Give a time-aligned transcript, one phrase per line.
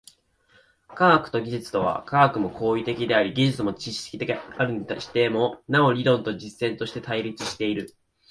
[0.87, 7.93] 科学と技術とは、科学も行為的であり技術も知識的であるにしても、なお理論と実践として対立している。